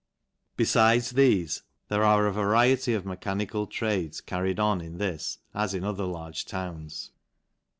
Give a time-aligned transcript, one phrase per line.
[0.57, 5.83] Befides thefe, there are a variety of mechanical tides carried on in this as in
[5.83, 7.11] other large towns.